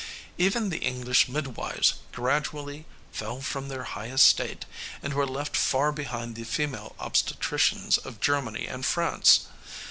Even 0.39 0.69
the 0.69 0.79
English 0.79 1.27
midwives 1.29 1.93
gradually 2.11 2.85
"fell 3.11 3.39
from 3.39 3.67
their 3.67 3.83
high 3.83 4.07
estate," 4.07 4.65
and 5.03 5.13
were 5.13 5.27
left 5.27 5.55
far 5.55 5.91
behind 5.91 6.33
the 6.35 6.43
female 6.43 6.95
obstetricians 6.99 7.99
of 8.03 8.19
Germany 8.19 8.65
and 8.65 8.83
France. 8.83 9.45